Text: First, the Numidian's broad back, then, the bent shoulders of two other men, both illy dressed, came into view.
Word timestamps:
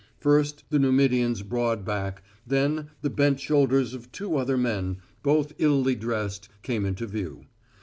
First, 0.17 0.63
the 0.71 0.79
Numidian's 0.79 1.43
broad 1.43 1.85
back, 1.85 2.23
then, 2.47 2.89
the 3.03 3.09
bent 3.11 3.39
shoulders 3.39 3.93
of 3.93 4.11
two 4.11 4.35
other 4.35 4.57
men, 4.57 4.97
both 5.21 5.53
illy 5.59 5.93
dressed, 5.93 6.49
came 6.63 6.87
into 6.87 7.05
view. 7.05 7.45